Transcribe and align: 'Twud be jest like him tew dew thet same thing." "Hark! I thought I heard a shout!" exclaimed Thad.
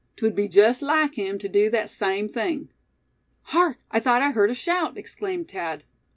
'Twud 0.15 0.33
be 0.35 0.47
jest 0.47 0.81
like 0.81 1.13
him 1.13 1.37
tew 1.37 1.47
dew 1.47 1.69
thet 1.69 1.87
same 1.87 2.27
thing." 2.27 2.69
"Hark! 3.43 3.77
I 3.91 3.99
thought 3.99 4.23
I 4.23 4.31
heard 4.31 4.49
a 4.49 4.55
shout!" 4.55 4.97
exclaimed 4.97 5.47
Thad. 5.51 5.83